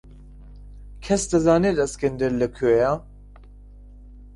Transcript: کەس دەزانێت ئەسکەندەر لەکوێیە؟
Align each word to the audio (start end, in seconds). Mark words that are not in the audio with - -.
کەس 1.05 1.23
دەزانێت 1.31 1.77
ئەسکەندەر 1.79 2.31
لەکوێیە؟ 2.41 2.93